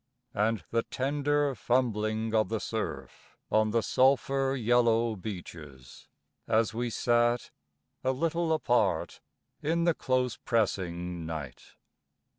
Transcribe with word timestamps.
And 0.33 0.63
the 0.71 0.81
tender 0.81 1.53
fumbling 1.53 2.33
of 2.33 2.49
the 2.49 2.59
surf 2.59 3.37
On 3.51 3.69
the 3.69 3.83
sulphur 3.83 4.55
yellow 4.55 5.15
beaches 5.15 6.07
As 6.47 6.73
we 6.73 6.89
sat... 6.89 7.51
a 8.03 8.11
little 8.11 8.51
apart... 8.51 9.21
in 9.61 9.83
the 9.83 9.93
close 9.93 10.37
pressing 10.37 11.27
night. 11.27 11.75